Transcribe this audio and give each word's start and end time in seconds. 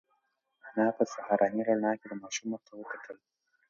انا 0.67 0.87
په 0.97 1.03
سهارنۍ 1.13 1.61
رڼا 1.67 1.91
کې 1.99 2.05
د 2.09 2.13
ماشوم 2.21 2.47
مخ 2.51 2.61
ته 2.67 2.73
وکتل. 2.79 3.17